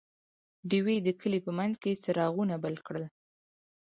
[0.69, 3.05] ډیوې د کلي په منځ کې څراغونه بل کړل.